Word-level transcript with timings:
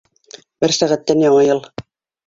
Бер 0.65 0.73
сәғәттән 0.79 1.23
Яңы 1.27 1.47
йыл! 1.53 1.65